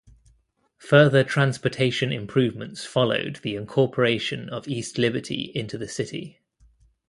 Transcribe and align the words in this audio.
Further 0.79 1.23
transportation 1.23 2.11
improvements 2.11 2.83
followed 2.85 3.35
the 3.43 3.55
incorporation 3.55 4.49
of 4.49 4.67
East 4.67 4.97
Liberty 4.97 5.51
into 5.53 5.77
the 5.77 5.87
city. 5.87 6.39